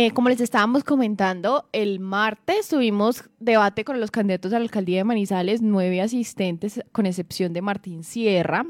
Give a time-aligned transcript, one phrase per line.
[0.00, 4.98] Eh, como les estábamos comentando, el martes tuvimos debate con los candidatos a la alcaldía
[4.98, 8.64] de Manizales, nueve asistentes, con excepción de Martín Sierra.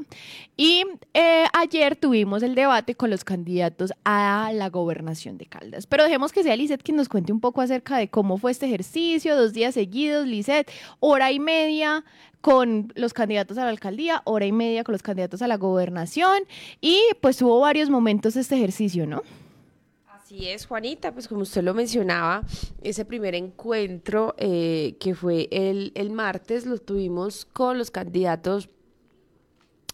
[0.57, 5.85] Y eh, ayer tuvimos el debate con los candidatos a la gobernación de Caldas.
[5.85, 8.65] Pero dejemos que sea Lizeth quien nos cuente un poco acerca de cómo fue este
[8.65, 12.03] ejercicio, dos días seguidos, Lizeth, hora y media
[12.41, 16.39] con los candidatos a la alcaldía, hora y media con los candidatos a la gobernación
[16.81, 19.21] y pues hubo varios momentos este ejercicio, ¿no?
[20.29, 22.43] Así es, Juanita, pues como usted lo mencionaba,
[22.83, 28.69] ese primer encuentro eh, que fue el, el martes lo tuvimos con los candidatos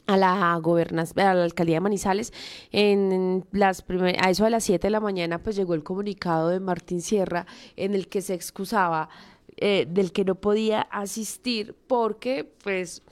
[0.07, 2.33] a la gobernación, a la alcaldía de Manizales,
[2.73, 6.59] en las a eso de las 7 de la mañana, pues llegó el comunicado de
[6.59, 7.45] Martín Sierra
[7.77, 9.07] en el que se excusaba
[9.55, 13.03] eh, del que no podía asistir porque pues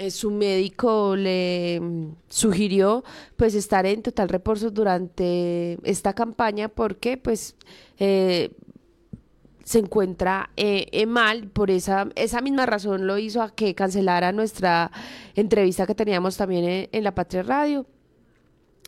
[0.00, 3.04] eh, su médico le mm, sugirió
[3.36, 7.56] pues estar en total reposo durante esta campaña porque pues
[7.98, 8.50] eh,
[9.62, 10.50] se encuentra
[11.06, 14.90] mal, por esa, esa misma razón lo hizo a que cancelara nuestra
[15.34, 17.86] entrevista que teníamos también en La Patria Radio.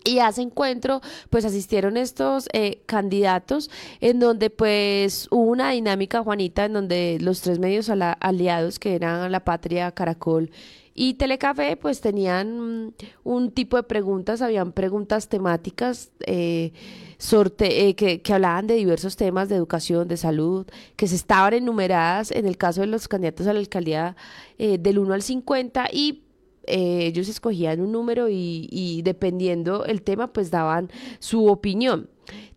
[0.04, 1.00] Y a ese encuentro,
[1.30, 7.40] pues asistieron estos eh, candidatos, en donde pues hubo una dinámica, Juanita, en donde los
[7.40, 10.50] tres medios aliados, que eran La Patria, Caracol
[10.94, 12.92] y Telecafé, pues tenían mm,
[13.24, 16.72] un tipo de preguntas, habían preguntas temáticas eh,
[17.16, 20.66] sorte eh, que, hablaban de diversos temas de educación, de salud,
[20.96, 24.16] que se estaban enumeradas en el caso de los candidatos a la alcaldía
[24.58, 26.22] del 1 al 50 y
[26.66, 32.08] eh, ellos escogían un número y, dependiendo el tema, pues daban su opinión.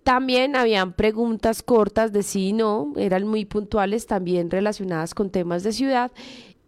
[0.03, 5.64] También habían preguntas cortas de sí y no, eran muy puntuales, también relacionadas con temas
[5.64, 6.11] de ciudad.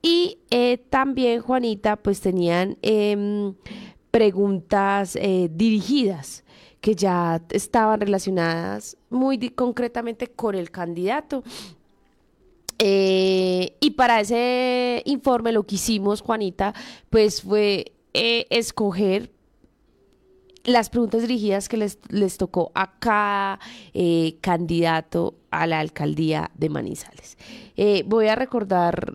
[0.02, 3.54] Y eh, también, Juanita, pues tenían em,
[4.10, 6.44] preguntas eh, dirigidas
[6.82, 11.44] que ya estaban relacionadas muy concretamente con el candidato.
[12.80, 16.74] Eh, y para ese informe lo que hicimos, Juanita,
[17.10, 19.32] pues fue eh, escoger
[20.64, 23.60] las preguntas dirigidas que les, les tocó a cada
[23.94, 27.38] eh, candidato a la alcaldía de Manizales.
[28.06, 29.14] voy a recordar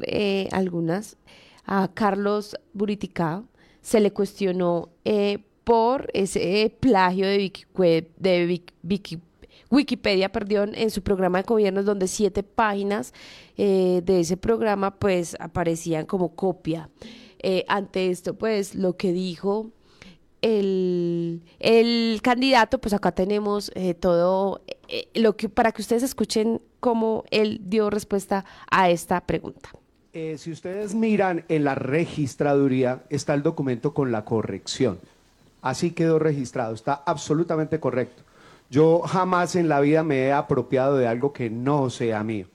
[0.50, 1.18] algunas.
[1.64, 3.44] A Carlos Buriticá
[3.82, 4.88] se le cuestionó
[5.62, 7.52] por ese plagio de,
[8.16, 8.60] de
[9.72, 13.14] Wikipedia, perdón, en su programa de gobiernos, donde siete páginas
[13.56, 16.90] eh, de ese programa pues aparecían como copia.
[17.38, 19.70] Eh, ante esto, pues lo que dijo
[20.42, 21.40] el,
[22.22, 24.60] candidato, pues acá tenemos eh, todo
[25.14, 29.70] lo que para que ustedes escuchen cómo él dio respuesta a esta pregunta.
[30.12, 34.98] si ustedes miran en la registraduría, está el documento con la corrección.
[35.62, 38.22] Así quedó registrado, está absolutamente correcto.
[38.72, 42.46] Yo jamás en la vida me he apropiado de algo que no sea mío.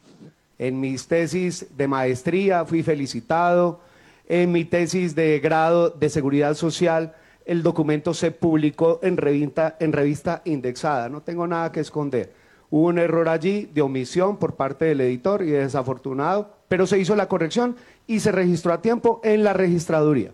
[0.57, 3.81] En mis tesis de maestría fui felicitado,
[4.27, 7.13] en mi tesis de grado de seguridad social
[7.45, 12.33] el documento se publicó en revista, en revista indexada, no tengo nada que esconder.
[12.71, 17.15] Hubo un error allí de omisión por parte del editor y desafortunado, pero se hizo
[17.15, 17.75] la corrección
[18.07, 20.31] y se registró a tiempo en la registraduría.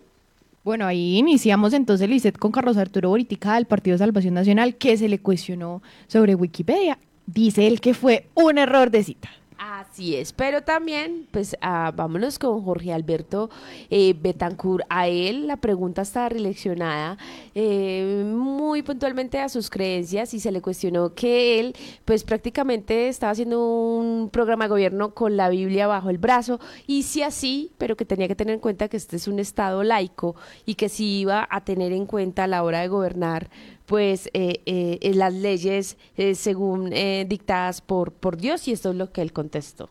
[0.64, 4.96] Bueno, ahí iniciamos entonces, Lizeth, con Carlos Arturo Boritica del Partido de Salvación Nacional, que
[4.96, 6.98] se le cuestionó sobre Wikipedia.
[7.26, 9.28] Dice él que fue un error de cita.
[9.56, 13.50] Así es, pero también, pues ah, vámonos con Jorge Alberto
[13.88, 14.84] eh, Betancourt.
[14.88, 17.18] A él la pregunta está releccionada
[17.54, 23.30] eh, muy puntualmente a sus creencias y se le cuestionó que él, pues prácticamente estaba
[23.30, 27.96] haciendo un programa de gobierno con la Biblia bajo el brazo y si así, pero
[27.96, 30.34] que tenía que tener en cuenta que este es un Estado laico
[30.66, 33.48] y que si iba a tener en cuenta a la hora de gobernar
[33.86, 38.96] pues eh, eh, las leyes eh, según eh, dictadas por, por Dios y esto es
[38.96, 39.90] lo que él contestó.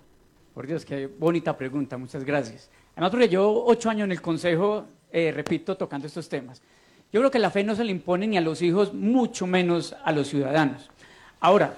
[0.54, 2.70] Por Dios, qué bonita pregunta, muchas gracias.
[2.94, 6.62] Además, porque yo ocho años en el Consejo, repito, tocando estos temas.
[7.12, 9.96] Yo creo que la fe no se le impone ni a los hijos, mucho menos
[10.04, 10.92] a los ciudadanos.
[11.40, 11.76] Ahora,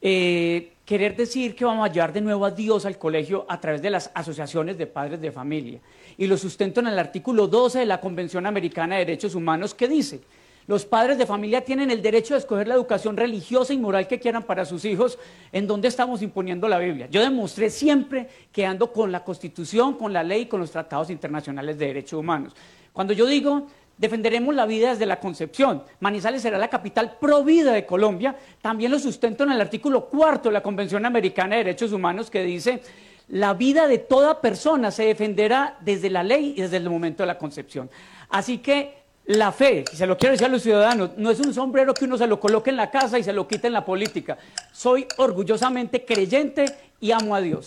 [0.00, 3.90] querer decir que vamos a llevar de nuevo a Dios al colegio a través de
[3.90, 5.80] las asociaciones de padres de familia.
[6.16, 9.86] Y lo sustento en el artículo 12 de la Convención Americana de Derechos Humanos que
[9.86, 10.22] dice,
[10.66, 14.18] los padres de familia tienen el derecho de escoger la educación religiosa y moral que
[14.18, 15.18] quieran para sus hijos.
[15.52, 17.06] ¿En dónde estamos imponiendo la Biblia?
[17.10, 21.78] Yo demostré siempre que ando con la Constitución, con la ley con los tratados internacionales
[21.78, 22.54] de derechos humanos.
[22.92, 23.66] Cuando yo digo
[23.96, 28.98] defenderemos la vida desde la concepción, Manizales será la capital provida de Colombia, también lo
[28.98, 32.82] sustento en el artículo cuarto de la Convención Americana de Derechos Humanos que dice
[33.28, 37.28] la vida de toda persona se defenderá desde la ley y desde el momento de
[37.28, 37.88] la concepción.
[38.28, 41.54] Así que La fe, si se lo quiero decir a los ciudadanos, no es un
[41.54, 43.84] sombrero que uno se lo coloque en la casa y se lo quite en la
[43.84, 44.36] política.
[44.70, 46.66] Soy orgullosamente creyente
[47.00, 47.64] y amo a Dios.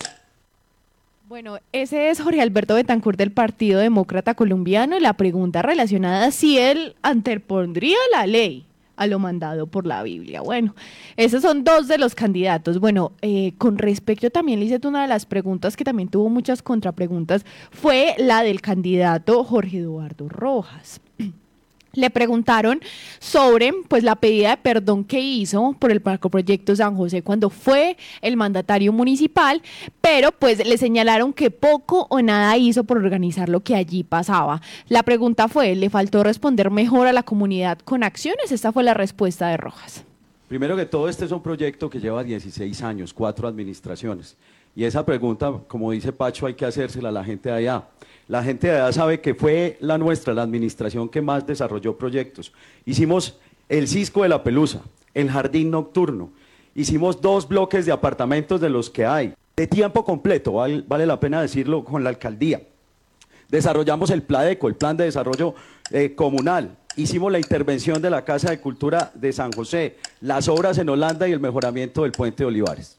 [1.27, 6.59] Bueno, ese es Jorge Alberto Betancourt del Partido Demócrata Colombiano y la pregunta relacionada si
[6.59, 10.42] él antepondría la ley a lo mandado por la Biblia.
[10.42, 10.75] Bueno,
[11.15, 12.80] esos son dos de los candidatos.
[12.80, 17.45] Bueno, eh, con respecto también, hice una de las preguntas que también tuvo muchas contrapreguntas
[17.71, 21.01] fue la del candidato Jorge Eduardo Rojas
[21.97, 22.79] le preguntaron
[23.19, 27.97] sobre pues la pedida de perdón que hizo por el Proyecto San José cuando fue
[28.21, 29.61] el mandatario municipal,
[29.99, 34.61] pero pues le señalaron que poco o nada hizo por organizar lo que allí pasaba.
[34.88, 38.51] La pregunta fue, ¿le faltó responder mejor a la comunidad con acciones?
[38.51, 40.03] Esta fue la respuesta de Rojas.
[40.47, 44.38] Primero que todo, este es un proyecto que lleva 16 años, cuatro administraciones.
[44.77, 47.85] Y esa pregunta, como dice Pacho, hay que hacérsela a la gente de allá.
[48.27, 52.53] La gente de allá sabe que fue la nuestra, la administración que más desarrolló proyectos.
[52.85, 53.39] Hicimos
[53.69, 54.83] el Cisco de la Pelusa,
[55.15, 56.29] el Jardín Nocturno.
[56.75, 61.41] Hicimos dos bloques de apartamentos de los que hay, de tiempo completo, vale, la pena
[61.41, 62.62] decirlo, con la alcaldía.
[63.50, 65.56] Desarrollamos el PLADECO, el Plan de Desarrollo
[65.89, 66.77] eh, Comunal.
[66.95, 71.27] Hicimos la intervención de la Casa de Cultura de San José, las obras en Holanda
[71.27, 72.97] y el mejoramiento del Puente de Olivares.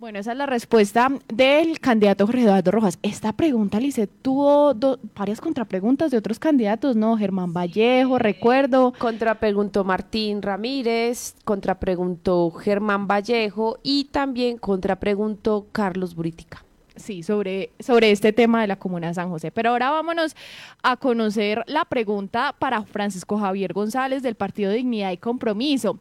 [0.00, 2.98] Bueno, esa es la respuesta del candidato Jorge Eduardo Rojas.
[3.02, 4.74] Esta pregunta, Lice, tuvo
[5.14, 7.16] varias contrapreguntas de otros candidatos, ¿no?
[7.16, 8.92] Germán Vallejo, recuerdo.
[8.98, 16.64] Contrapreguntó Martín Ramírez, contrapreguntó Germán Vallejo y también contrapreguntó Carlos Burítica.
[16.96, 19.52] Sí, sobre, sobre este tema de la Comuna de San José.
[19.52, 20.34] Pero ahora vámonos
[20.82, 26.00] a conocer la pregunta para Francisco Javier González del Partido Dignidad y Compromiso.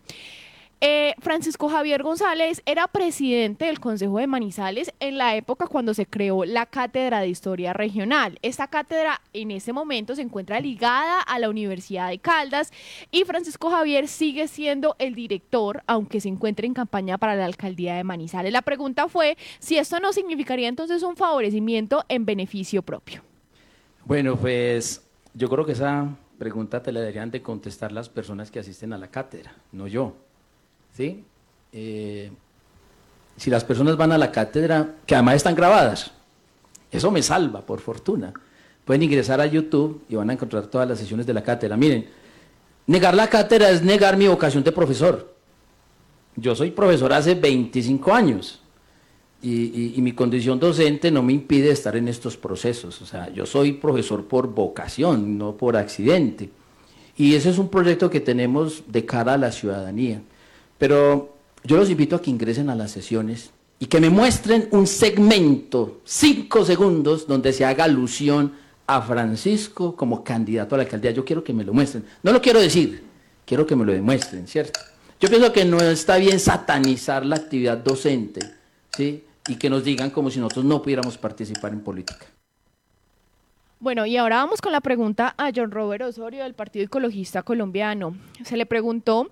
[0.86, 6.06] Eh, Francisco Javier González era presidente del Consejo de Manizales en la época cuando se
[6.06, 8.38] creó la Cátedra de Historia Regional.
[8.42, 12.74] Esta cátedra en ese momento se encuentra ligada a la Universidad de Caldas
[13.12, 17.96] y Francisco Javier sigue siendo el director, aunque se encuentre en campaña para la alcaldía
[17.96, 18.52] de Manizales.
[18.52, 23.22] La pregunta fue si esto no significaría entonces un favorecimiento en beneficio propio.
[24.04, 25.02] Bueno, pues
[25.34, 28.98] yo creo que esa pregunta te la deberían de contestar las personas que asisten a
[28.98, 30.14] la cátedra, no yo.
[30.96, 31.24] ¿Sí?
[31.72, 32.32] Eh,
[33.38, 36.12] si las personas van a la cátedra, que además están grabadas,
[36.92, 38.32] eso me salva, por fortuna.
[38.86, 41.76] Pueden ingresar a YouTube y van a encontrar todas las sesiones de la cátedra.
[41.76, 42.08] Miren,
[42.86, 45.34] negar la cátedra es negar mi vocación de profesor.
[46.36, 48.60] Yo soy profesor hace 25 años
[49.42, 53.02] y, y, mi condición docente no me impide estar en estos procesos.
[53.02, 56.50] O sea, yo soy profesor por vocación, no por accidente.
[57.18, 60.22] Y ese es un proyecto que tenemos de cara a la ciudadanía.
[60.84, 64.86] Pero yo los invito a que ingresen a las sesiones y que me muestren un
[64.86, 68.52] segmento, cinco segundos, donde se haga alusión
[68.86, 71.12] a Francisco como candidato a la alcaldía.
[71.12, 72.04] Yo quiero que me lo muestren.
[72.22, 73.02] No lo quiero decir,
[73.46, 74.78] quiero que me lo demuestren, ¿cierto?
[75.22, 78.42] Yo pienso que no está bien satanizar la actividad docente,
[78.94, 79.24] ¿sí?
[79.48, 82.26] Y que nos digan como si nosotros no pudiéramos participar en política.
[83.80, 88.18] Bueno, y ahora vamos con la pregunta a John Robert Osorio del Partido Ecologista Colombiano.
[88.44, 89.32] Se le preguntó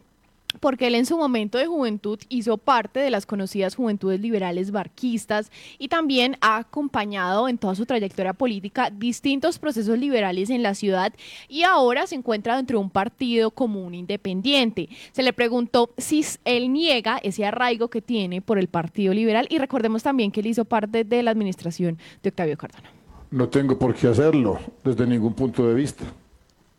[0.60, 5.52] porque él en su momento de juventud hizo parte de las conocidas juventudes liberales barquistas
[5.78, 11.14] y también ha acompañado en toda su trayectoria política distintos procesos liberales en la ciudad
[11.48, 14.90] y ahora se encuentra dentro de un partido común independiente.
[15.12, 19.58] Se le preguntó si él niega ese arraigo que tiene por el Partido Liberal y
[19.58, 22.90] recordemos también que él hizo parte de la administración de Octavio Cardona.
[23.32, 26.04] No tengo por qué hacerlo desde ningún punto de vista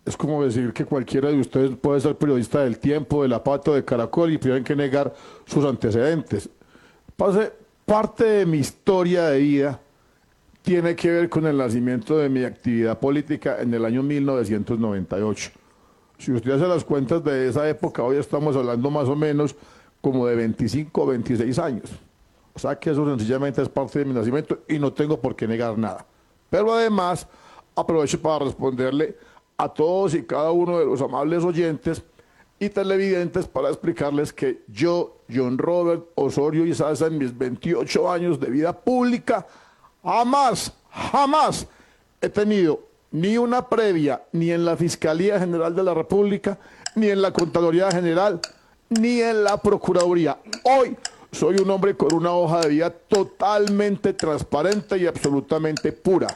[0.04, 3.84] es como decir que cualquiera de ustedes puede ser periodista del tiempo, de la de
[3.84, 5.14] Caracol y tienen que negar
[5.46, 6.48] sus antecedentes.
[7.16, 7.52] Pase,
[7.84, 9.80] parte de mi historia de vida
[10.62, 15.50] tiene que ver con el nacimiento de mi actividad política en el año 1998.
[16.18, 19.54] Si usted hace las cuentas de esa época, hoy estamos hablando más o menos
[20.00, 21.90] como de 25 o 26 años.
[22.54, 25.46] O sea que eso sencillamente es parte de mi nacimiento y no tengo por qué
[25.46, 26.04] negar nada.
[26.50, 27.26] Pero además,
[27.74, 29.16] aprovecho para responderle
[29.62, 32.02] a todos y cada uno de los amables oyentes
[32.58, 38.38] y televidentes para explicarles que yo, John Robert Osorio y Salsa, en mis 28 años
[38.38, 39.46] de vida pública,
[40.02, 41.66] jamás, jamás
[42.20, 46.58] he tenido ni una previa, ni en la Fiscalía General de la República,
[46.94, 48.40] ni en la Contraloría General,
[48.88, 50.38] ni en la Procuraduría.
[50.64, 50.96] Hoy
[51.30, 56.28] soy un hombre con una hoja de vida totalmente transparente y absolutamente pura.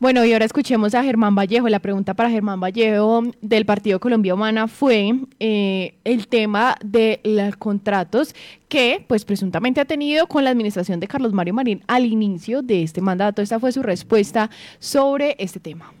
[0.00, 1.68] Bueno, y ahora escuchemos a Germán Vallejo.
[1.68, 7.54] La pregunta para Germán Vallejo del Partido Colombia Humana fue eh, el tema de los
[7.56, 8.34] contratos
[8.70, 12.82] que, pues, presuntamente ha tenido con la administración de Carlos Mario Marín al inicio de
[12.82, 13.42] este mandato.
[13.42, 15.92] Esta fue su respuesta sobre este tema.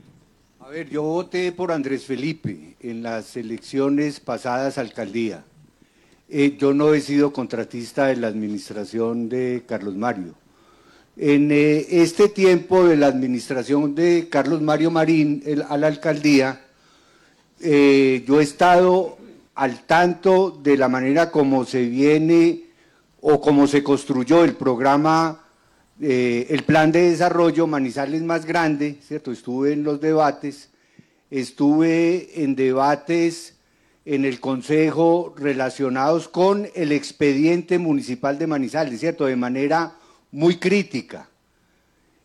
[0.60, 5.44] A ver, yo voté por Andrés Felipe en las elecciones pasadas alcaldía.
[6.30, 10.39] Eh, yo no he sido contratista de la administración de Carlos Mario.
[11.16, 16.60] En eh, este tiempo de la administración de Carlos Mario Marín a la alcaldía,
[17.60, 19.18] eh, yo he estado
[19.54, 22.64] al tanto de la manera como se viene
[23.20, 25.44] o como se construyó el programa,
[26.00, 29.32] el plan de desarrollo Manizales más grande, ¿cierto?
[29.32, 30.70] Estuve en los debates,
[31.30, 33.56] estuve en debates
[34.06, 39.26] en el Consejo relacionados con el expediente municipal de Manizales, ¿cierto?
[39.26, 39.99] De manera
[40.32, 41.28] muy crítica.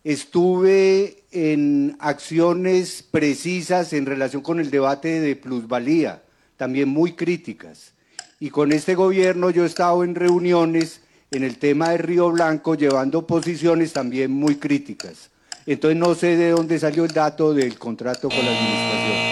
[0.03, 6.21] Estuve en acciones precisas en relación con el debate de plusvalía,
[6.57, 7.93] también muy críticas.
[8.39, 12.75] Y con este gobierno yo he estado en reuniones en el tema de Río Blanco
[12.75, 15.31] llevando posiciones también muy críticas.
[15.65, 19.24] Entonces no sé de dónde salió el dato del contrato con la administración.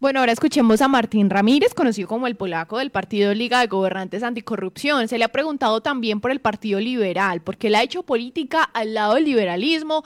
[0.00, 4.22] Bueno, ahora escuchemos a Martín Ramírez, conocido como el polaco del Partido Liga de Gobernantes
[4.22, 5.08] Anticorrupción.
[5.08, 8.94] Se le ha preguntado también por el Partido Liberal, porque él ha hecho política al
[8.94, 10.04] lado del liberalismo,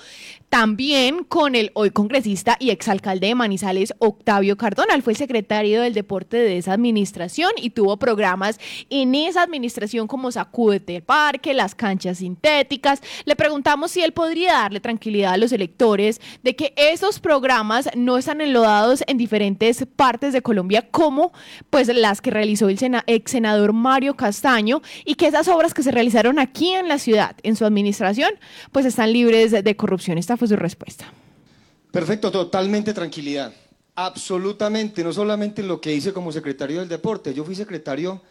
[0.52, 4.94] también con el hoy congresista y exalcalde de Manizales, Octavio Cardona.
[4.94, 10.30] Él fue secretario del deporte de esa administración y tuvo programas en esa administración como
[10.30, 13.00] Sacúdete el Parque, las canchas sintéticas.
[13.24, 18.18] Le preguntamos si él podría darle tranquilidad a los electores de que esos programas no
[18.18, 21.32] están enlodados en diferentes partes de Colombia como
[21.70, 25.92] pues las que realizó el ex senador Mario Castaño y que esas obras que se
[25.92, 28.32] realizaron aquí en la ciudad, en su administración,
[28.70, 30.18] pues están libres de, corrupción.
[30.18, 31.12] Esta su respuesta.
[31.90, 33.52] Perfecto, totalmente tranquilidad.
[33.94, 38.22] Absolutamente, no solamente lo que hice como secretario del deporte, yo fui secretario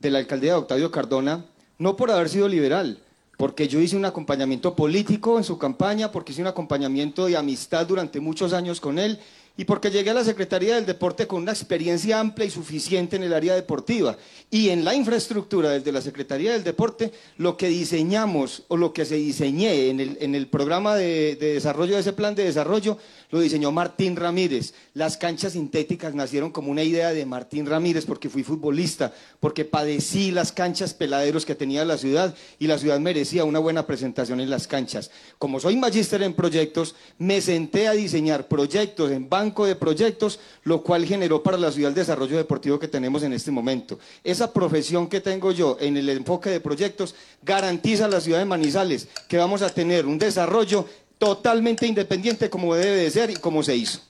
[0.00, 1.44] de la alcaldía de Octavio Cardona,
[1.78, 2.98] no por haber sido liberal,
[3.36, 7.86] porque yo hice un acompañamiento político en su campaña, porque hice un acompañamiento de amistad
[7.86, 9.20] durante muchos años con él
[9.56, 13.22] y porque llegué a la Secretaría del Deporte con una experiencia amplia y suficiente en
[13.22, 14.16] el área deportiva.
[14.50, 19.04] Y en la infraestructura desde la Secretaría del Deporte, lo que diseñamos o lo que
[19.04, 22.98] se diseñé en el, en el programa de, de desarrollo de ese plan de desarrollo,
[23.34, 24.74] lo diseñó Martín Ramírez.
[24.92, 30.30] Las canchas sintéticas nacieron como una idea de Martín Ramírez porque fui futbolista, porque padecí
[30.30, 34.50] las canchas peladeros que tenía la ciudad y la ciudad merecía una buena presentación en
[34.50, 35.10] las canchas.
[35.36, 40.84] Como soy magíster en proyectos, me senté a diseñar proyectos en banco de proyectos, lo
[40.84, 43.98] cual generó para la ciudad el desarrollo deportivo que tenemos en este momento.
[44.22, 48.44] Esa profesión que tengo yo en el enfoque de proyectos garantiza a la ciudad de
[48.44, 50.86] Manizales que vamos a tener un desarrollo
[51.18, 54.00] totalmente independiente como debe de ser y como se hizo.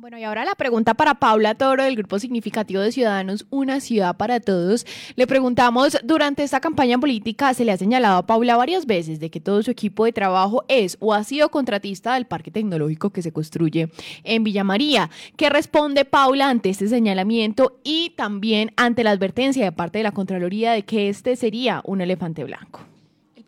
[0.00, 4.16] Bueno, y ahora la pregunta para Paula Toro del Grupo Significativo de Ciudadanos, Una Ciudad
[4.16, 4.86] para Todos.
[5.14, 9.28] Le preguntamos, durante esta campaña política se le ha señalado a Paula varias veces de
[9.28, 13.20] que todo su equipo de trabajo es o ha sido contratista del parque tecnológico que
[13.20, 13.90] se construye
[14.24, 15.10] en Villa María.
[15.36, 20.12] ¿Qué responde Paula ante este señalamiento y también ante la advertencia de parte de la
[20.12, 22.80] Contraloría de que este sería un elefante blanco?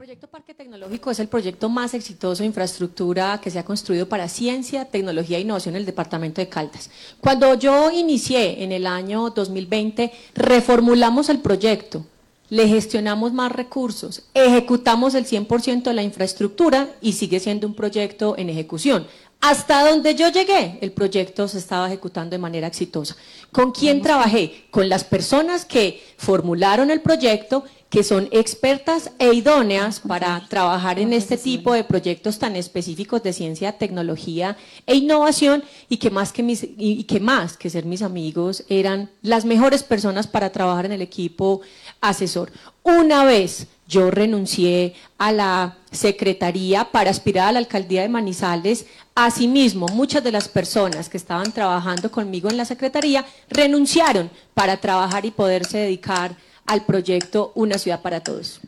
[0.03, 4.09] El proyecto Parque Tecnológico es el proyecto más exitoso de infraestructura que se ha construido
[4.09, 6.91] para ciencia, tecnología e innovación en el departamento de Caldas.
[7.21, 12.05] Cuando yo inicié en el año 2020, reformulamos el proyecto,
[12.51, 18.37] le gestionamos más recursos, ejecutamos el 100% de la infraestructura y sigue siendo un proyecto
[18.37, 19.07] en ejecución.
[19.45, 23.17] Hasta donde yo llegué, el proyecto se estaba ejecutando de manera exitosa.
[23.51, 24.67] ¿Con quién trabajé?
[24.71, 31.13] Con las personas que formularon el proyecto que son expertas e idóneas para trabajar en
[31.13, 34.57] este tipo de proyectos tan específicos de ciencia, tecnología
[34.87, 39.11] e innovación y que más que, mis, y que más que ser mis amigos eran
[39.23, 41.63] las mejores personas para trabajar en el equipo
[42.01, 42.53] asesor.
[42.85, 48.87] Una vez yo renuncié a la secretaría para aspirar a la alcaldía de Manizales.
[49.15, 55.27] Asimismo, muchas de las personas que estaban trabajando conmigo en la secretaría renunciaron para trabajar
[55.27, 56.35] y poderse dedicar
[56.67, 58.61] al proyecto Una ciudad para todos.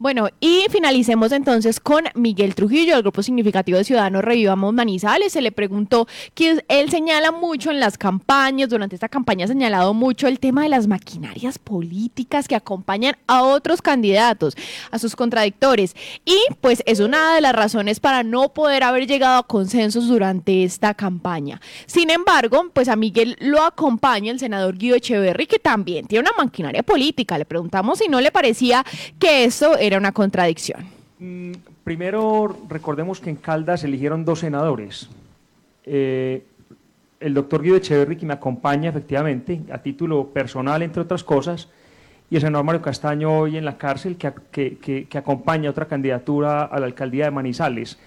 [0.00, 5.32] Bueno, y finalicemos entonces con Miguel Trujillo, del Grupo Significativo de Ciudadanos Revivamos Manizales.
[5.32, 9.94] Se le preguntó que él señala mucho en las campañas, durante esta campaña ha señalado
[9.94, 14.54] mucho el tema de las maquinarias políticas que acompañan a otros candidatos,
[14.92, 15.96] a sus contradictores.
[16.24, 20.62] Y pues es una de las razones para no poder haber llegado a consensos durante
[20.62, 21.60] esta campaña.
[21.86, 26.44] Sin embargo, pues a Miguel lo acompaña el senador Guido Echeverry, que también tiene una
[26.44, 27.36] maquinaria política.
[27.36, 28.84] Le preguntamos si no le parecía
[29.18, 30.86] que eso era una contradicción.
[31.18, 31.52] Mm,
[31.82, 35.08] primero, recordemos que en Caldas eligieron dos senadores.
[35.84, 36.44] Eh,
[37.20, 41.68] el doctor Guido Echeverri, que me acompaña efectivamente, a título personal, entre otras cosas,
[42.30, 46.64] y el senador Mario Castaño hoy en la cárcel, que, que, que, acompaña otra candidatura
[46.64, 47.98] a la alcaldía de Manizales.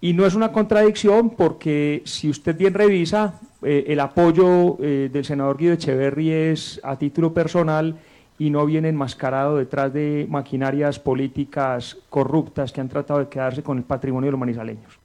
[0.00, 5.24] Y no es una contradicción porque si usted bien revisa, eh, el apoyo eh, del
[5.24, 7.96] senador Guido Echeverry es a título personal
[8.38, 13.78] y no viene enmascarado detrás de maquinarias políticas corruptas que han tratado de quedarse con
[13.78, 14.98] el patrimonio de los manizaleños.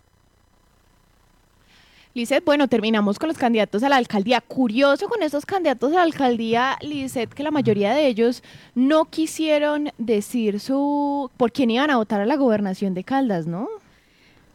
[2.15, 4.39] Lizeth, bueno, terminamos con los candidatos a la alcaldía.
[4.39, 8.43] Curioso con estos candidatos a la alcaldía, Lizeth, que la mayoría de ellos
[8.75, 13.67] no quisieron decir su por quién iban a votar a la gobernación de Caldas, ¿no?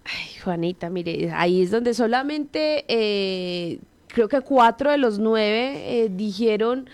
[0.04, 6.08] Ay, Juanita, mire, ahí es donde solamente eh, creo que cuatro de los nueve eh,
[6.10, 6.88] dijeron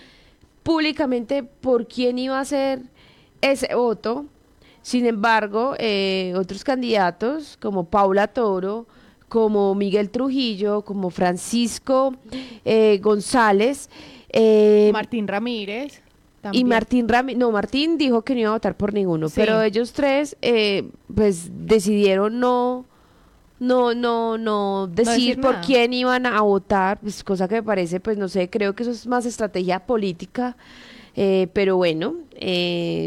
[0.64, 2.80] públicamente por quién iba a ser
[3.40, 4.26] ese voto.
[4.82, 8.86] Sin embargo, eh, otros candidatos como Paula Toro,
[9.28, 12.14] como Miguel Trujillo, como Francisco
[12.64, 13.88] eh, González.
[14.30, 16.02] Eh, Martín Ramírez.
[16.52, 19.94] Y Martín Ramírez, no, Martín dijo que no iba a votar por ninguno, pero ellos
[19.94, 22.84] tres, eh, pues decidieron no,
[23.66, 28.18] no, no, no decir, por quién iban a votar, pues cosa que me parece, pues
[28.18, 30.56] no sé, creo que eso es más estrategia política.
[31.14, 32.16] pero bueno,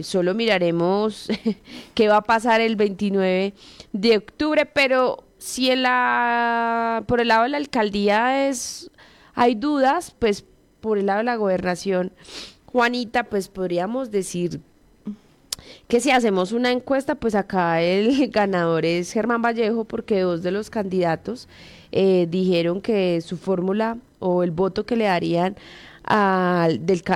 [0.04, 1.30] solo miraremos
[1.94, 3.54] qué va a pasar el 29
[3.94, 8.92] de octubre, pero si en la, por el lado de la alcaldía es,
[9.34, 10.46] hay dudas, pues
[10.82, 12.14] por el lado de la gobernación,
[12.66, 14.62] Juanita, pues podríamos decir
[15.88, 20.51] que si hacemos una encuesta, pues acá el ganador es Germán Vallejo, porque dos de
[20.51, 21.48] los candidatos
[21.91, 25.56] eh, dijeron que su fórmula o el voto que le darían
[26.03, 26.67] a,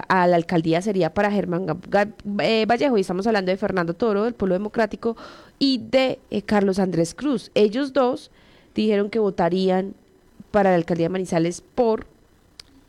[0.07, 1.65] a la alcaldía sería para Germán
[2.39, 5.17] eh, Vallejo, y estamos hablando de Fernando Toro, del Pueblo Democrático,
[5.59, 7.51] y de eh, Carlos Andrés Cruz.
[7.55, 8.31] Ellos dos
[8.73, 9.93] dijeron que votarían
[10.51, 12.05] para la alcaldía de Manizales por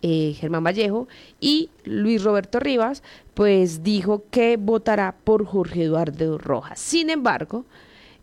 [0.03, 1.09] eh, Germán Vallejo
[1.41, 3.03] y Luis Roberto Rivas,
[3.35, 6.79] pues dijo que votará por Jorge Eduardo Rojas.
[6.81, 7.65] Sin embargo,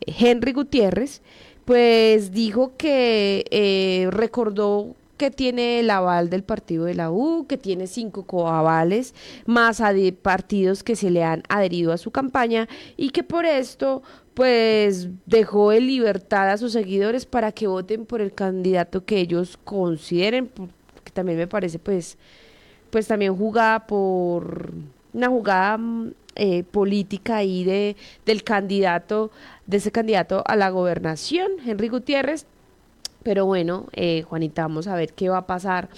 [0.01, 1.21] Henry Gutiérrez,
[1.65, 7.85] pues dijo que recordó que tiene el aval del partido de la U, que tiene
[7.87, 9.13] cinco coavales
[9.45, 13.45] más a de partidos que se le han adherido a su campaña y que por
[13.45, 14.01] esto
[14.33, 19.59] pues dejó en libertad a sus seguidores para que voten por el candidato que ellos
[19.65, 20.49] consideren,
[21.19, 22.17] también me parece pues
[22.89, 24.71] pues también jugada por
[25.13, 29.31] una jugada mm, eh, política ahí de del candidato
[29.67, 32.45] de ese candidato a la gobernación, Henry Gutiérrez,
[33.23, 35.89] pero bueno, eh, Juanita, vamos a ver qué va a pasar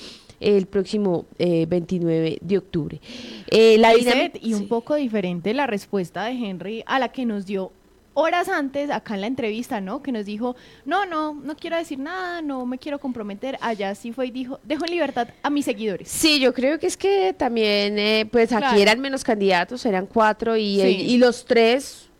[0.41, 2.99] el próximo 29 eh, de octubre.
[3.47, 3.93] Eh, la
[4.41, 7.71] y un poco diferente la respuesta de Henry a la que nos dio
[8.13, 10.02] horas antes acá en la entrevista, ¿no?
[10.02, 13.58] Que nos dijo, no, no, no quiero decir nada, no me quiero comprometer.
[13.62, 16.10] Allá sí fue y dijo, dejo en libertad a mis seguidores.
[16.10, 20.58] Sí, yo creo que es que también, eh, pues aquí eran menos candidatos, eran cuatro
[20.58, 22.12] y, y los tres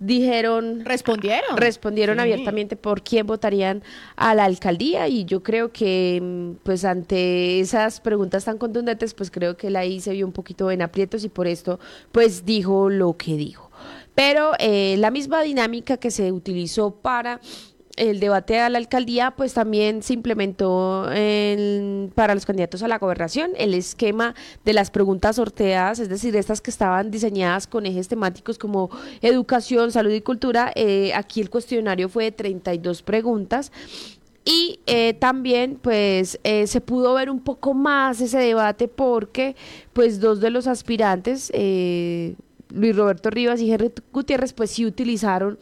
[0.00, 3.82] dijeron respondieron respondieron abiertamente por quién votarían
[4.16, 9.30] a la alcaldía y yo creo que mm, pues ante esas preguntas tan contundentes pues
[9.30, 11.78] creo que la I se vio un poquito en aprietos y por esto
[12.10, 13.63] pues dijo lo que dijo
[14.14, 17.40] pero eh, la misma dinámica que se utilizó para
[17.96, 21.06] el debate a la alcaldía, pues también se implementó
[22.16, 26.60] para los candidatos a la gobernación el esquema de las preguntas sorteadas, es decir, estas
[26.60, 28.90] que estaban diseñadas con ejes temáticos como
[29.22, 30.72] educación, salud y cultura.
[30.74, 33.70] Eh, aquí el cuestionario fue de 32 preguntas.
[34.44, 39.56] Y eh, también, pues, se pudo ver un poco más ese debate porque,
[39.92, 41.50] pues, dos de los aspirantes,
[42.74, 45.58] Luis Roberto Rivas y Henry Gutiérrez, pues sí utilizaron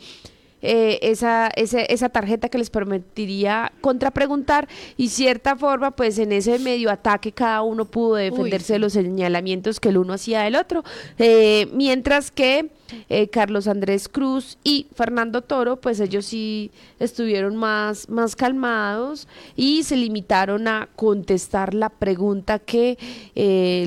[0.65, 6.91] eh, esa, esa tarjeta que les permitiría contrapreguntar y cierta forma, pues en ese medio
[6.91, 10.85] ataque cada uno pudo defenderse de los señalamientos que el uno hacía del otro.
[11.19, 12.71] Eh, mientras que
[13.09, 19.83] eh, Carlos Andrés Cruz y Fernando Toro, pues ellos sí estuvieron más, más calmados y
[19.83, 22.99] se limitaron a contestar la pregunta que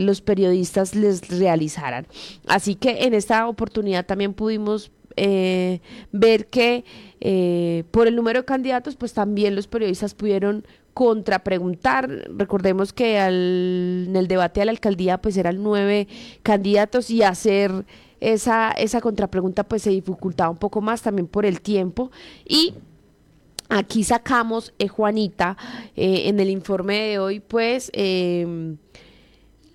[0.02, 2.08] los periodistas les realizaran.
[2.48, 5.80] Así que en esta oportunidad también pudimos eh,
[6.12, 6.84] ver que
[7.22, 12.10] eh, por el número de candidatos, pues también los periodistas pudieron contrapreguntar.
[12.36, 16.08] Recordemos que al, en el debate a la alcaldía, pues eran nueve
[16.44, 17.86] candidatos y hacer
[18.20, 22.12] esa, esa contrapregunta, pues se dificultaba un poco más también por el tiempo.
[22.46, 22.74] Y
[23.70, 25.58] aquí sacamos, eh, Juanita,
[25.96, 27.92] en el informe de hoy, pues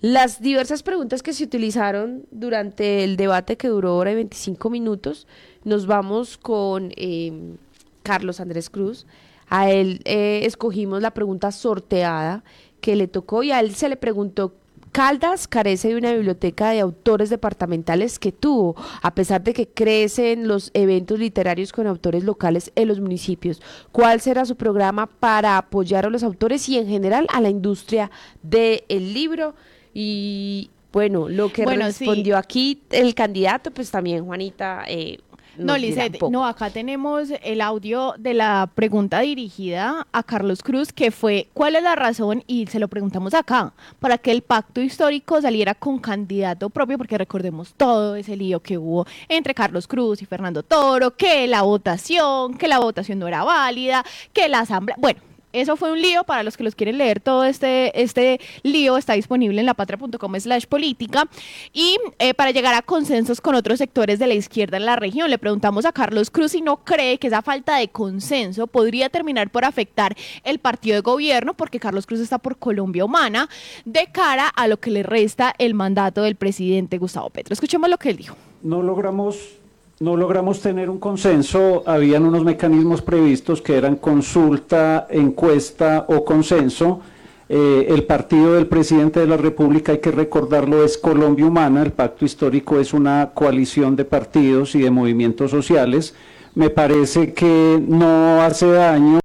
[0.01, 5.27] las diversas preguntas que se utilizaron durante el debate que duró hora y 25 minutos,
[5.63, 7.57] nos vamos con em,
[8.01, 9.05] Carlos Andrés Cruz.
[9.47, 12.43] A él eh, escogimos la pregunta sorteada
[12.79, 14.55] que le tocó y a él se le preguntó
[14.91, 20.47] Caldas carece de una biblioteca de autores departamentales que tuvo, a pesar de que crecen
[20.47, 23.61] los eventos literarios con autores locales en los municipios.
[23.91, 28.11] ¿Cuál será su programa para apoyar a los autores y en general a la industria
[28.43, 29.55] del libro?
[29.93, 32.05] Y bueno, lo que Bueno, sí.
[32.05, 34.83] respondió aquí el candidato, pues también Juanita.
[34.87, 35.19] eh,
[35.65, 41.11] No, Lizeth, no, acá tenemos el audio de la pregunta dirigida a Carlos Cruz, que
[41.11, 42.43] fue, ¿cuál es la razón?
[42.47, 47.17] Y se lo preguntamos acá, para que el pacto histórico saliera con candidato propio, porque
[47.17, 52.57] recordemos todo ese lío que hubo entre Carlos Cruz y Fernando Toro, que la votación,
[52.57, 55.30] que la votación no era válida, que la asamblea, bueno.
[55.53, 57.19] Eso fue un lío para los que los quieren leer.
[57.19, 61.27] Todo este, este lío está disponible en lapatria.com slash política.
[61.73, 65.29] Y eh, para llegar a consensos con otros sectores de la izquierda en la región,
[65.29, 69.49] le preguntamos a Carlos Cruz si no cree que esa falta de consenso podría terminar
[69.49, 73.49] por afectar el partido de gobierno, porque Carlos Cruz está por Colombia Humana,
[73.85, 77.53] de cara a lo que le resta el mandato del presidente Gustavo Petro.
[77.53, 78.35] Escuchemos lo que él dijo.
[78.61, 79.60] no logramos,
[80.01, 87.01] no logramos tener un consenso, habían unos mecanismos previstos que eran consulta, encuesta o consenso.
[87.47, 91.91] Eh, el partido del presidente de la República, hay que recordarlo, es Colombia Humana, el
[91.91, 96.15] pacto histórico es una coalición de partidos y de movimientos sociales.
[96.55, 99.20] Me parece que no hace daño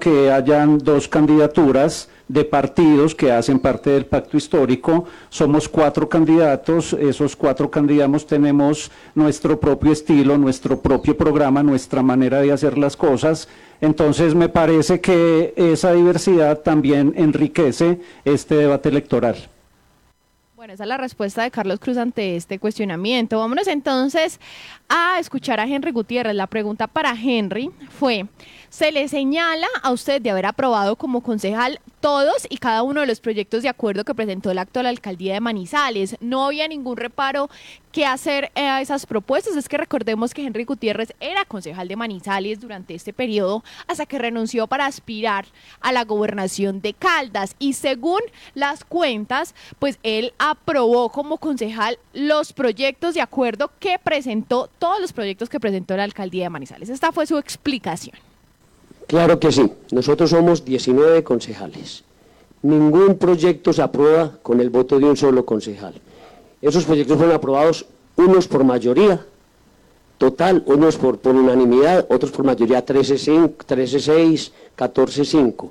[0.00, 5.04] que hayan dos candidaturas de partidos que hacen parte del pacto histórico.
[5.28, 12.40] Somos cuatro candidatos, esos cuatro candidatos tenemos nuestro propio estilo, nuestro propio programa, nuestra manera
[12.40, 13.46] de hacer las cosas.
[13.82, 19.36] Entonces me parece que esa diversidad también enriquece este debate electoral.
[20.64, 23.38] Bueno, esa es la respuesta de Carlos Cruz ante este cuestionamiento.
[23.38, 24.40] Vámonos entonces
[24.88, 26.34] a escuchar a Henry Gutiérrez.
[26.34, 28.28] La pregunta para Henry fue,
[28.70, 33.06] ¿se le señala a usted de haber aprobado como concejal todos y cada uno de
[33.06, 36.18] los proyectos de acuerdo que presentó la actual alcaldía de Manizales?
[36.20, 37.48] No había ningún reparo
[37.92, 39.56] que hacer eh, a esas propuestas.
[39.56, 44.18] Es que recordemos que Henry Gutiérrez era concejal de Manizales durante este periodo hasta que
[44.18, 45.46] renunció para aspirar
[45.80, 47.56] a la gobernación de Caldas.
[47.58, 48.20] Y según
[48.52, 55.14] las cuentas, pues él aprobó como concejal los proyectos de acuerdo que presentó, todos los
[55.14, 56.90] proyectos que presentó la alcaldía de Manizales.
[56.90, 58.33] Esta fue su explicación.
[59.06, 59.70] Claro que sí.
[59.90, 62.04] Nosotros somos 19 concejales.
[62.62, 65.94] Ningún proyecto se aprueba con el voto de un solo concejal.
[66.62, 67.86] Esos proyectos fueron aprobados
[68.16, 69.24] unos por mayoría
[70.16, 75.70] total, unos por, unanimidad, otros por mayoría 13-6, 13-6, 14-5.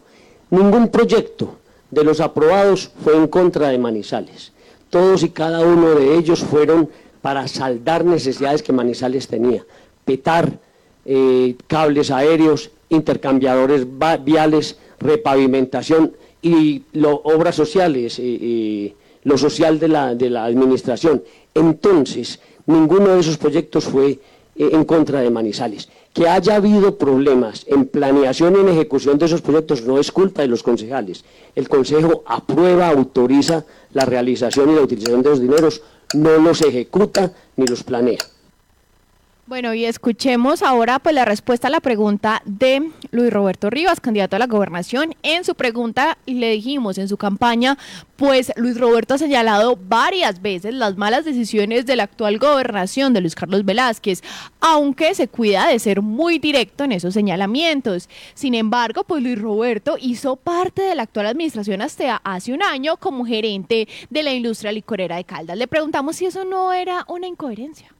[0.51, 1.55] Ningún proyecto
[1.89, 4.51] de los aprobados fue en contra de Manizales.
[4.89, 6.89] Todos y cada uno de ellos fueron
[7.21, 9.65] para saldar necesidades que Manizales tenía.
[10.05, 10.59] Petar
[11.05, 13.85] eh, cables aéreos, intercambiadores
[14.23, 16.83] viales, repavimentación y
[17.23, 21.23] obras sociales, eh, lo social de la, de la administración.
[21.53, 24.19] Entonces, ninguno de esos proyectos fue
[24.55, 25.89] eh, en contra de Manizales.
[26.13, 30.43] Que haya habido problemas en planeación y en ejecución de esos proyectos no es culpa
[30.43, 31.25] de los concejales.
[31.55, 35.81] El Consejo aprueba, autoriza la realización y la utilización de los dineros,
[36.13, 38.19] no los ejecuta ni los planea.
[39.45, 44.37] Bueno, y escuchemos ahora pues la respuesta a la pregunta de Luis Roberto Rivas, candidato
[44.37, 45.15] a la gobernación.
[45.21, 47.77] En su pregunta le dijimos en su campaña,
[48.15, 53.19] pues Luis Roberto ha señalado varias veces las malas decisiones de la actual gobernación de
[53.19, 54.23] Luis Carlos Velázquez,
[54.61, 58.07] aunque se cuida de ser muy directo en esos señalamientos.
[58.35, 62.95] Sin embargo, pues Luis Roberto hizo parte de la actual administración hasta hace un año
[62.95, 65.57] como gerente de la industria licorera de Caldas.
[65.57, 67.92] Le preguntamos si eso no era una incoherencia.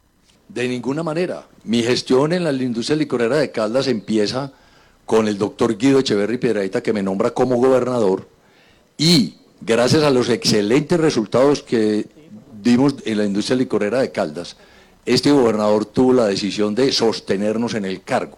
[0.50, 1.48] De ninguna manera.
[1.64, 4.52] Mi gestión en la industria licorera de Caldas empieza
[5.06, 8.28] con el doctor Guido Echeverri Piedrahita, que me nombra como gobernador,
[8.98, 12.08] y gracias a los excelentes resultados que
[12.62, 14.56] dimos en la industria licorera de Caldas,
[15.06, 18.38] este gobernador tuvo la decisión de sostenernos en el cargo.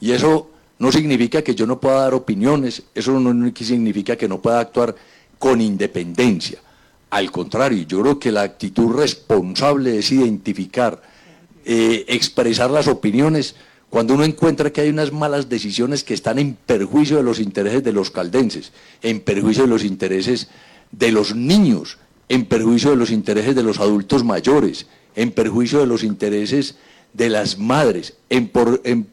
[0.00, 4.40] Y eso no significa que yo no pueda dar opiniones, eso no significa que no
[4.40, 4.96] pueda actuar
[5.38, 6.58] con independencia.
[7.10, 11.00] Al contrario, yo creo que la actitud responsable es identificar
[11.64, 13.54] eh, expresar las opiniones
[13.90, 17.82] cuando uno encuentra que hay unas malas decisiones que están en perjuicio de los intereses
[17.82, 20.48] de los caldenses, en perjuicio de los intereses
[20.92, 25.86] de los niños, en perjuicio de los intereses de los adultos mayores, en perjuicio de
[25.86, 26.76] los intereses
[27.12, 29.08] de las madres, en, por, en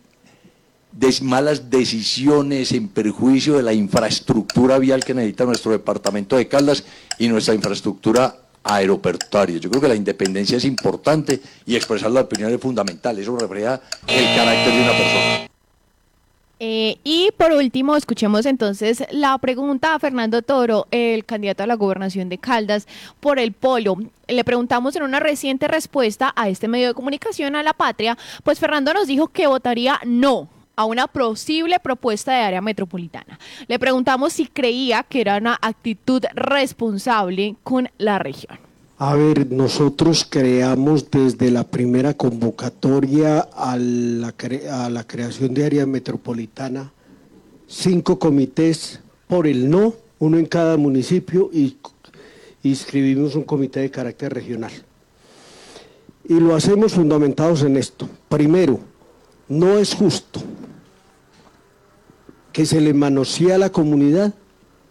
[1.24, 6.84] malas decisiones, en perjuicio de la infraestructura vial que necesita nuestro departamento de Caldas
[7.18, 9.58] y nuestra infraestructura aeroportuaria.
[9.58, 13.18] Yo creo que la independencia es importante y expresar la opinión es fundamental.
[13.18, 15.48] Eso refleja el carácter de una persona.
[16.60, 21.76] Eh, y por último, escuchemos entonces la pregunta a Fernando Toro, el candidato a la
[21.76, 22.88] gobernación de Caldas
[23.20, 23.98] por el Polo.
[24.28, 28.60] Le preguntamos en una reciente respuesta a este medio de comunicación a la patria, pues
[28.60, 33.38] Fernando nos dijo que votaría no a una posible propuesta de área metropolitana.
[33.68, 38.60] Le preguntamos si creía que era una actitud responsable con la región.
[39.00, 44.32] A ver, nosotros creamos desde la primera convocatoria a la,
[45.04, 46.92] creación de área metropolitana
[47.68, 51.78] cinco comités por el no, uno en cada municipio y
[52.64, 54.72] inscribimos un comité de carácter regional.
[56.30, 58.08] Y lo hacemos fundamentados en esto.
[58.30, 58.80] Primero,
[59.48, 60.42] no es justo
[62.58, 64.34] que se le manosee a la comunidad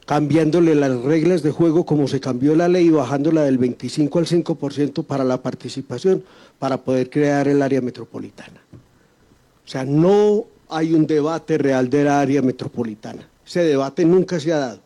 [0.07, 5.03] cambiándole las reglas de juego como se cambió la ley, bajándola del 25 al 5%
[5.03, 6.23] para la participación,
[6.61, 8.61] para poder crear el área metropolitana.
[8.73, 13.29] O sea, no hay un debate real del área metropolitana.
[13.45, 14.81] Ese debate nunca se ha dado.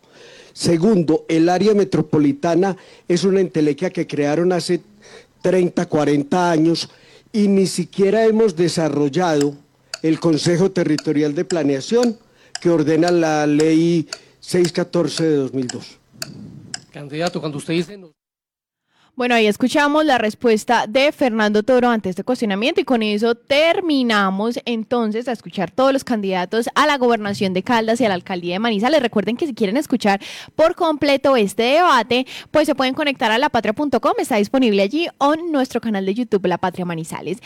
[0.55, 4.81] Segundo, el área metropolitana es una entelequia que crearon hace
[5.43, 6.89] 30, 40 años
[7.31, 9.55] y ni siquiera hemos desarrollado
[10.01, 12.17] el Consejo Territorial de Planeación
[12.61, 14.09] que ordena la ley
[14.41, 15.99] 614 de 2002.
[16.93, 17.99] Candidato, cuando usted dice...
[19.21, 24.59] Bueno, ahí escuchamos la respuesta de Fernando Toro ante este cuestionamiento y con eso terminamos
[24.65, 28.55] entonces a escuchar todos los candidatos a la gobernación de Caldas y a la alcaldía
[28.55, 29.03] de Manizales.
[29.03, 30.23] Recuerden que si quieren escuchar
[30.57, 35.53] por completo este debate, pues se pueden conectar a lapatria.com, está disponible allí o en
[35.53, 37.41] nuestro canal de YouTube La Patria Manizales.